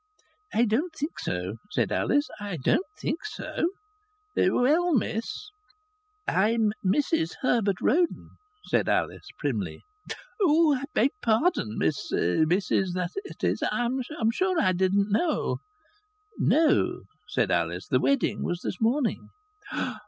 "I 0.51 0.65
don't 0.65 0.95
think 0.95 1.19
so," 1.19 1.57
said 1.73 1.91
Alice. 1.91 2.27
"I 2.39 2.57
don't 2.57 2.87
think 2.99 3.23
so." 3.23 3.69
"Well, 4.35 4.95
miss" 4.95 5.51
"I'm 6.27 6.71
Mrs 6.83 7.35
Herbert 7.41 7.75
Roden," 7.79 8.29
said 8.65 8.89
Alice, 8.89 9.27
primly. 9.37 9.83
"Oh! 10.41 10.73
I 10.73 10.85
beg 10.95 11.11
pardon, 11.21 11.77
miss 11.77 12.11
Mrs, 12.11 12.93
that 12.95 13.11
is 13.43 13.61
I'm 13.71 14.01
sure. 14.33 14.59
I 14.59 14.71
didn't 14.71 15.11
know" 15.11 15.57
"No," 16.39 17.03
said 17.27 17.51
Alice. 17.51 17.85
"The 17.87 17.99
wedding 17.99 18.41
was 18.43 18.61
this 18.63 18.81
morning." 18.81 19.29